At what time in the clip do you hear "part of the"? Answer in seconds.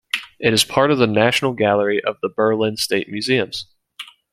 0.63-1.05